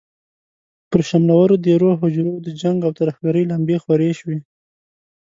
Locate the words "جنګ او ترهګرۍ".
2.61-3.43